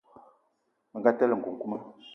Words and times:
Bënga 0.91 1.11
telé 1.17 1.33
nkukuma. 1.37 1.77